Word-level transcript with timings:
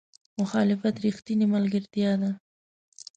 مخالفت 0.39 0.95
رښتینې 1.05 1.45
ملګرتیا 1.55 2.11
ده. 2.21 2.31